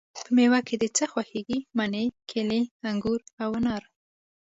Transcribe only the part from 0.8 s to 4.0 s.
د څه خوښیږی؟ مڼې، کیلې، انګور او انار